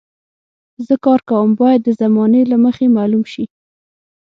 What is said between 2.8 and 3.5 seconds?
معلوم شي.